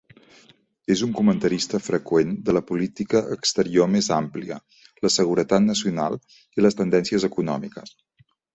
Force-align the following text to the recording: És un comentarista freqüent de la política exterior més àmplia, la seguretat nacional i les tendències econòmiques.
És 0.93 1.01
un 1.07 1.11
comentarista 1.17 1.79
freqüent 1.87 2.31
de 2.47 2.55
la 2.57 2.63
política 2.71 3.21
exterior 3.37 3.91
més 3.97 4.09
àmplia, 4.17 4.59
la 5.07 5.13
seguretat 5.19 5.67
nacional 5.69 6.19
i 6.59 6.67
les 6.67 6.81
tendències 6.83 7.31
econòmiques. 7.33 7.97